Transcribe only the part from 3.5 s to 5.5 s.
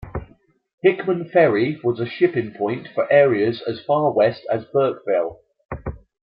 as far west as Burkeville.